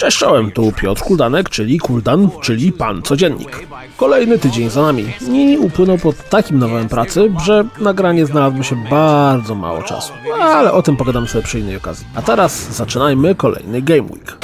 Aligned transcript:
Cześć 0.00 0.18
czołem, 0.18 0.50
tu 0.50 0.72
Piotr 0.72 1.02
Kuldanek, 1.02 1.50
czyli 1.50 1.78
Kuldan, 1.78 2.28
czyli 2.42 2.72
Pan 2.72 3.02
Codziennik. 3.02 3.66
Kolejny 3.96 4.38
tydzień 4.38 4.70
za 4.70 4.82
nami 4.82 5.04
i 5.32 5.58
upłynął 5.58 5.98
pod 5.98 6.28
takim 6.28 6.58
nowym 6.58 6.88
pracy, 6.88 7.32
że 7.44 7.64
nagranie 7.80 8.26
znalazło 8.26 8.62
się 8.62 8.76
bardzo 8.90 9.54
mało 9.54 9.82
czasu. 9.82 10.12
Ale 10.40 10.72
o 10.72 10.82
tym 10.82 10.96
pogadam 10.96 11.26
sobie 11.26 11.44
przy 11.44 11.60
innej 11.60 11.76
okazji. 11.76 12.06
A 12.14 12.22
teraz 12.22 12.76
zaczynajmy 12.76 13.34
kolejny 13.34 13.82
Game 13.82 14.02
Week. 14.02 14.38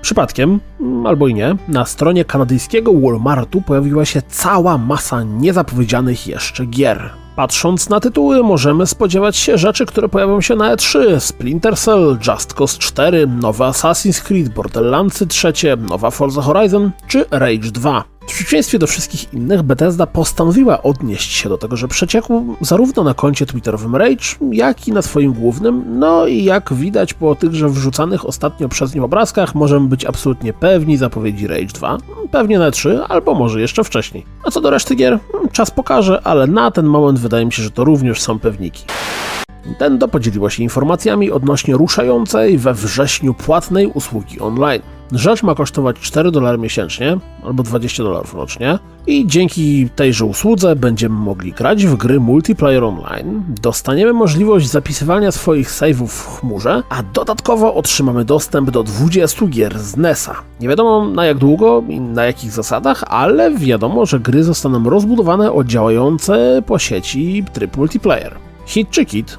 Przypadkiem, 0.00 0.60
albo 1.06 1.28
i 1.28 1.34
nie, 1.34 1.56
na 1.68 1.84
stronie 1.84 2.24
kanadyjskiego 2.24 2.92
Walmartu 2.92 3.62
pojawiła 3.62 4.04
się 4.04 4.22
cała 4.28 4.78
masa 4.78 5.22
niezapowiedzianych 5.22 6.26
jeszcze 6.26 6.66
gier. 6.66 7.25
Patrząc 7.36 7.88
na 7.88 8.00
tytuły, 8.00 8.42
możemy 8.42 8.86
spodziewać 8.86 9.36
się 9.36 9.58
rzeczy, 9.58 9.86
które 9.86 10.08
pojawią 10.08 10.40
się 10.40 10.56
na 10.56 10.76
E3. 10.76 11.20
Splinter 11.20 11.76
Cell, 11.76 12.18
Just 12.28 12.54
Cause 12.54 12.78
4, 12.78 13.26
nowe 13.26 13.64
Assassin's 13.64 14.22
Creed, 14.22 14.48
Borderlandsy 14.48 15.26
3, 15.26 15.52
nowa 15.78 16.10
Forza 16.10 16.42
Horizon 16.42 16.90
czy 17.06 17.24
Rage 17.30 17.70
2. 17.70 18.15
Przeciwieństwie 18.36 18.78
do 18.78 18.86
wszystkich 18.86 19.34
innych, 19.34 19.62
Bethesda 19.62 20.06
postanowiła 20.06 20.82
odnieść 20.82 21.32
się 21.32 21.48
do 21.48 21.58
tego, 21.58 21.76
że 21.76 21.88
przeciekł 21.88 22.56
zarówno 22.60 23.04
na 23.04 23.14
koncie 23.14 23.46
twitterowym 23.46 23.96
Rage, 23.96 24.24
jak 24.52 24.88
i 24.88 24.92
na 24.92 25.02
swoim 25.02 25.32
głównym, 25.32 25.84
no 25.98 26.26
i 26.26 26.44
jak 26.44 26.72
widać 26.72 27.14
po 27.14 27.34
tychże 27.34 27.68
wrzucanych 27.68 28.26
ostatnio 28.26 28.68
przez 28.68 28.94
nim 28.94 29.04
obrazkach, 29.04 29.54
możemy 29.54 29.88
być 29.88 30.04
absolutnie 30.04 30.52
pewni 30.52 30.96
zapowiedzi 30.96 31.46
Rage 31.46 31.66
2, 31.66 31.98
pewnie 32.30 32.58
na 32.58 32.70
3, 32.70 33.00
albo 33.08 33.34
może 33.34 33.60
jeszcze 33.60 33.84
wcześniej. 33.84 34.24
A 34.44 34.50
co 34.50 34.60
do 34.60 34.70
reszty 34.70 34.94
gier, 34.94 35.18
czas 35.52 35.70
pokaże, 35.70 36.20
ale 36.24 36.46
na 36.46 36.70
ten 36.70 36.86
moment 36.86 37.18
wydaje 37.18 37.46
mi 37.46 37.52
się, 37.52 37.62
że 37.62 37.70
to 37.70 37.84
również 37.84 38.22
są 38.22 38.38
pewniki. 38.38 38.84
Nintendo 39.66 40.08
podzieliło 40.08 40.50
się 40.50 40.62
informacjami 40.62 41.30
odnośnie 41.30 41.74
ruszającej 41.74 42.58
we 42.58 42.74
wrześniu 42.74 43.34
płatnej 43.34 43.86
usługi 43.86 44.40
online. 44.40 44.82
Rzecz 45.12 45.42
ma 45.42 45.54
kosztować 45.54 45.96
4 46.00 46.30
dolary 46.30 46.58
miesięcznie 46.58 47.18
albo 47.44 47.62
20 47.62 48.02
dolarów 48.02 48.34
rocznie 48.34 48.78
i 49.06 49.26
dzięki 49.26 49.88
tejże 49.96 50.24
usłudze 50.24 50.76
będziemy 50.76 51.14
mogli 51.14 51.52
grać 51.52 51.86
w 51.86 51.96
gry 51.96 52.20
multiplayer 52.20 52.84
online, 52.84 53.42
dostaniemy 53.48 54.12
możliwość 54.12 54.68
zapisywania 54.68 55.32
swoich 55.32 55.70
saveów 55.70 56.12
w 56.12 56.40
chmurze, 56.40 56.82
a 56.88 57.02
dodatkowo 57.02 57.74
otrzymamy 57.74 58.24
dostęp 58.24 58.70
do 58.70 58.82
20 58.82 59.46
gier 59.46 59.78
z 59.78 59.96
NES-a. 59.96 60.34
Nie 60.60 60.68
wiadomo 60.68 61.08
na 61.08 61.26
jak 61.26 61.38
długo 61.38 61.82
i 61.88 62.00
na 62.00 62.24
jakich 62.24 62.52
zasadach, 62.52 63.04
ale 63.06 63.50
wiadomo, 63.50 64.06
że 64.06 64.20
gry 64.20 64.44
zostaną 64.44 64.90
rozbudowane 64.90 65.52
o 65.52 65.64
działające 65.64 66.62
po 66.66 66.78
sieci 66.78 67.44
tryb 67.52 67.76
multiplayer. 67.76 68.34
Hit 68.66 68.90
czy 68.90 69.04
kit? 69.04 69.38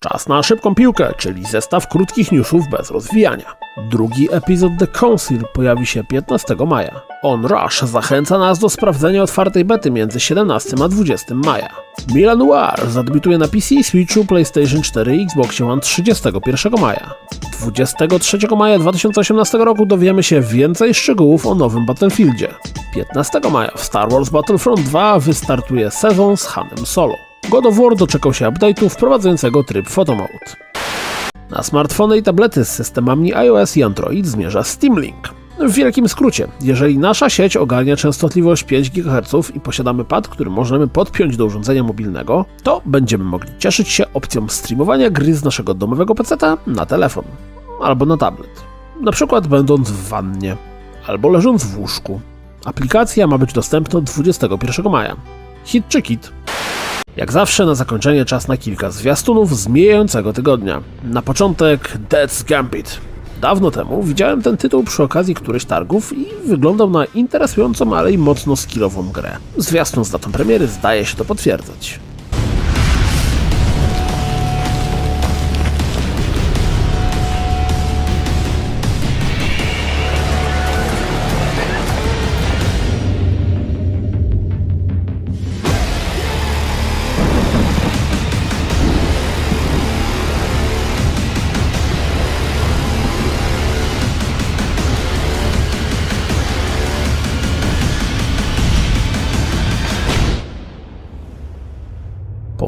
Czas 0.00 0.28
na 0.28 0.42
szybką 0.42 0.74
piłkę, 0.74 1.12
czyli 1.18 1.44
zestaw 1.44 1.88
krótkich 1.88 2.32
newsów 2.32 2.68
bez 2.70 2.90
rozwijania. 2.90 3.56
Drugi 3.90 4.28
epizod 4.34 4.72
The 4.78 4.86
Council 4.86 5.40
pojawi 5.54 5.86
się 5.86 6.04
15 6.04 6.54
maja. 6.66 7.00
On 7.22 7.46
Rush 7.46 7.82
zachęca 7.82 8.38
nas 8.38 8.58
do 8.58 8.68
sprawdzenia 8.68 9.22
otwartej 9.22 9.64
bety 9.64 9.90
między 9.90 10.20
17 10.20 10.76
a 10.84 10.88
20 10.88 11.34
maja. 11.34 11.68
Milan 12.14 12.38
Noir 12.38 12.90
zadebituje 12.90 13.38
na 13.38 13.48
PC, 13.48 13.82
Switchu, 13.82 14.24
PlayStation 14.24 14.82
4 14.82 15.16
i 15.16 15.22
Xbox 15.22 15.60
One 15.60 15.80
31 15.80 16.72
maja. 16.80 17.14
23 17.60 18.38
maja 18.56 18.78
2018 18.78 19.58
roku 19.58 19.86
dowiemy 19.86 20.22
się 20.22 20.40
więcej 20.40 20.94
szczegółów 20.94 21.46
o 21.46 21.54
nowym 21.54 21.86
Battlefieldzie. 21.86 22.48
15 22.94 23.40
maja 23.52 23.70
w 23.76 23.84
Star 23.84 24.10
Wars 24.10 24.28
Battlefront 24.28 24.80
2 24.80 25.18
wystartuje 25.18 25.90
sezon 25.90 26.36
z 26.36 26.46
Hanem 26.46 26.86
Solo. 26.86 27.25
God 27.50 27.66
of 27.66 27.76
War 27.76 27.96
doczekał 27.96 28.34
się 28.34 28.48
update'u 28.48 28.88
wprowadzającego 28.88 29.64
tryb 29.64 29.88
Photo 29.88 30.14
Mode. 30.14 30.56
Na 31.50 31.62
smartfony 31.62 32.18
i 32.18 32.22
tablety 32.22 32.64
z 32.64 32.68
systemami 32.68 33.34
iOS 33.34 33.76
i 33.76 33.82
Android 33.82 34.26
zmierza 34.26 34.62
Steam 34.62 35.00
Link. 35.00 35.28
W 35.58 35.72
wielkim 35.72 36.08
skrócie, 36.08 36.48
jeżeli 36.60 36.98
nasza 36.98 37.30
sieć 37.30 37.56
ogarnia 37.56 37.96
częstotliwość 37.96 38.62
5 38.62 38.90
GHz 38.90 39.50
i 39.54 39.60
posiadamy 39.60 40.04
pad, 40.04 40.28
który 40.28 40.50
możemy 40.50 40.88
podpiąć 40.88 41.36
do 41.36 41.44
urządzenia 41.46 41.82
mobilnego, 41.82 42.44
to 42.62 42.82
będziemy 42.86 43.24
mogli 43.24 43.50
cieszyć 43.58 43.88
się 43.88 44.04
opcją 44.12 44.48
streamowania 44.48 45.10
gry 45.10 45.34
z 45.34 45.44
naszego 45.44 45.74
domowego 45.74 46.14
PC 46.14 46.36
na 46.66 46.86
telefon 46.86 47.24
albo 47.82 48.06
na 48.06 48.16
tablet. 48.16 48.64
Na 49.00 49.12
przykład 49.12 49.46
będąc 49.46 49.90
w 49.90 50.08
wannie 50.08 50.56
albo 51.06 51.28
leżąc 51.28 51.64
w 51.64 51.78
łóżku. 51.78 52.20
Aplikacja 52.64 53.26
ma 53.26 53.38
być 53.38 53.52
dostępna 53.52 54.00
21 54.00 54.92
maja. 54.92 55.16
Hit 55.64 55.84
czy 55.88 56.02
kit? 56.02 56.32
Jak 57.16 57.32
zawsze 57.32 57.66
na 57.66 57.74
zakończenie 57.74 58.24
czas 58.24 58.48
na 58.48 58.56
kilka 58.56 58.90
zwiastunów 58.90 59.58
z 59.58 59.68
mijającego 59.68 60.32
tygodnia. 60.32 60.82
Na 61.04 61.22
początek 61.22 61.98
Death's 62.10 62.44
Gambit. 62.44 63.00
Dawno 63.40 63.70
temu 63.70 64.02
widziałem 64.02 64.42
ten 64.42 64.56
tytuł 64.56 64.84
przy 64.84 65.02
okazji 65.02 65.34
którychś 65.34 65.64
targów 65.64 66.12
i 66.12 66.26
wyglądał 66.46 66.90
na 66.90 67.04
interesującą, 67.04 67.96
ale 67.96 68.12
i 68.12 68.18
mocno 68.18 68.56
skillową 68.56 69.08
grę. 69.08 69.36
Zwiastun 69.56 70.04
z 70.04 70.10
datą 70.10 70.32
premiery 70.32 70.66
zdaje 70.66 71.04
się 71.04 71.16
to 71.16 71.24
potwierdzać. 71.24 72.00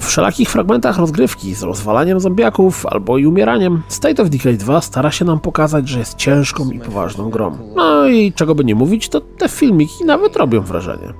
Wszelakich 0.09 0.51
fragmentach 0.51 0.99
rozgrywki 0.99 1.55
z 1.55 1.63
rozwalaniem 1.63 2.21
zombiaków 2.21 2.87
albo 2.87 3.19
i 3.19 3.27
umieraniem, 3.27 3.83
State 3.89 4.23
of 4.23 4.31
Decay 4.31 4.57
2 4.57 4.81
stara 4.81 5.11
się 5.11 5.25
nam 5.25 5.41
pokazać, 5.41 5.89
że 5.89 5.99
jest 5.99 6.17
ciężką 6.17 6.71
i 6.71 6.79
poważną 6.81 7.31
grą. 7.31 7.59
No 7.77 8.09
i 8.09 8.33
czego 8.33 8.55
by 8.55 8.65
nie 8.65 8.75
mówić, 8.75 9.09
to 9.09 9.21
te 9.21 9.49
filmiki 9.49 10.05
nawet 10.05 10.37
robią 10.37 10.61
wrażenie. 10.61 11.13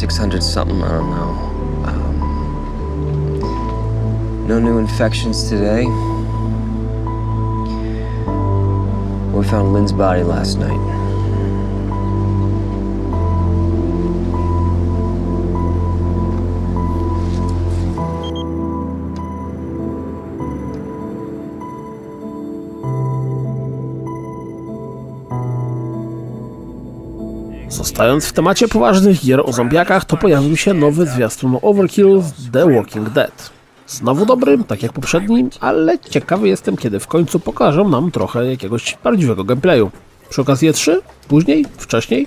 600 0.00 0.44
something. 0.44 0.82
Um, 0.82 1.14
no 4.48 4.60
Lynn's 9.72 9.92
body 9.92 10.24
last 10.24 10.58
night. 10.58 11.07
Zostając 27.78 28.26
w 28.26 28.32
temacie 28.32 28.68
poważnych 28.68 29.24
gier 29.24 29.40
o 29.40 29.52
zombiakach, 29.52 30.04
to 30.04 30.16
pojawił 30.16 30.56
się 30.56 30.74
nowy 30.74 31.06
zwiastun 31.06 31.58
Overkill 31.62 32.22
The 32.52 32.74
Walking 32.74 33.08
Dead. 33.08 33.50
Znowu 33.86 34.26
dobry, 34.26 34.58
tak 34.68 34.82
jak 34.82 34.92
poprzedni, 34.92 35.48
ale 35.60 35.98
ciekawy 35.98 36.48
jestem, 36.48 36.76
kiedy 36.76 37.00
w 37.00 37.06
końcu 37.06 37.40
pokażą 37.40 37.88
nam 37.88 38.10
trochę 38.10 38.46
jakiegoś 38.46 38.94
prawdziwego 38.94 39.44
gameplayu. 39.44 39.90
Przy 40.28 40.40
okazji 40.40 40.70
E3? 40.70 40.96
Później? 41.28 41.64
Wcześniej? 41.78 42.26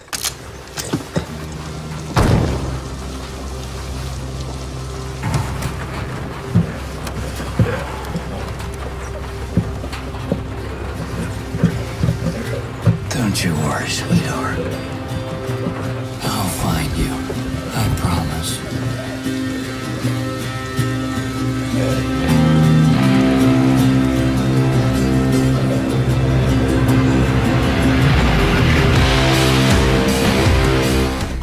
Don't 13.09 13.45
you 13.45 13.55
worry, 13.55 13.89
sweetheart. 13.89 14.90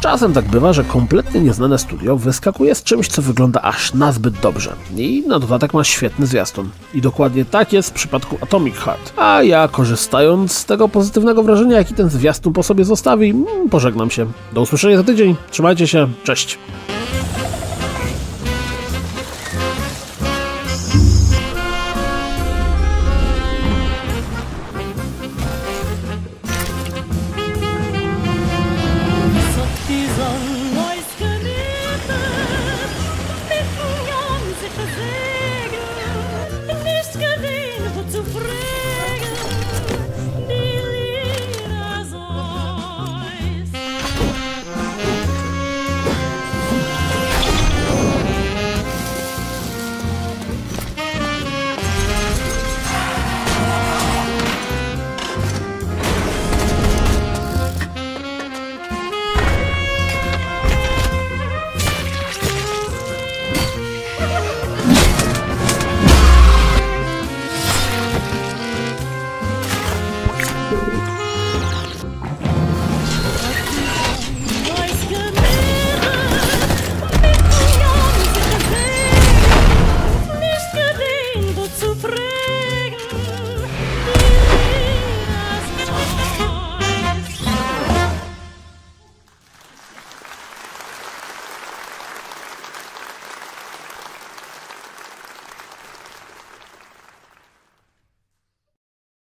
Czasem 0.09 0.33
tak 0.33 0.45
bywa, 0.45 0.73
że 0.73 0.83
kompletnie 0.83 1.41
nieznane 1.41 1.77
studio 1.77 2.17
wyskakuje 2.17 2.75
z 2.75 2.83
czymś, 2.83 3.07
co 3.07 3.21
wygląda 3.21 3.61
aż 3.61 3.93
nazbyt 3.93 4.39
dobrze. 4.39 4.75
I 4.97 5.23
na 5.27 5.39
dodatek 5.39 5.73
ma 5.73 5.83
świetny 5.83 6.27
zwiastun. 6.27 6.69
I 6.93 7.01
dokładnie 7.01 7.45
tak 7.45 7.73
jest 7.73 7.89
w 7.89 7.93
przypadku 7.93 8.37
Atomic 8.41 8.75
Heart. 8.75 9.13
A 9.17 9.43
ja, 9.43 9.67
korzystając 9.67 10.51
z 10.51 10.65
tego 10.65 10.89
pozytywnego 10.89 11.43
wrażenia, 11.43 11.77
jaki 11.77 11.93
ten 11.93 12.09
zwiastun 12.09 12.53
po 12.53 12.63
sobie 12.63 12.85
zostawi, 12.85 13.29
mm, 13.29 13.69
pożegnam 13.69 14.09
się. 14.09 14.25
Do 14.53 14.61
usłyszenia 14.61 14.97
za 14.97 15.03
tydzień. 15.03 15.35
Trzymajcie 15.51 15.87
się. 15.87 16.07
Cześć. 16.23 16.57